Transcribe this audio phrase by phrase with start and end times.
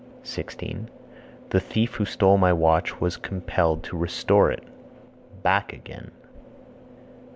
[0.23, 0.89] 16.
[1.51, 4.63] The thief who stole my watch was compelled to restore it
[5.43, 6.09] (back again).